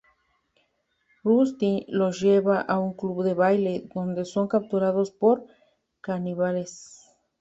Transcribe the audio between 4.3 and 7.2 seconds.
capturados por caníbales.